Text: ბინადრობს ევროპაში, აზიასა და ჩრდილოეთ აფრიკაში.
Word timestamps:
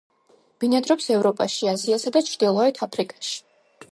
ბინადრობს 0.63 1.09
ევროპაში, 1.17 1.69
აზიასა 1.73 2.13
და 2.17 2.25
ჩრდილოეთ 2.31 2.83
აფრიკაში. 2.87 3.37